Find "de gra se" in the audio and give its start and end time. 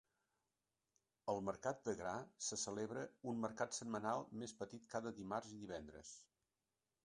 1.89-2.59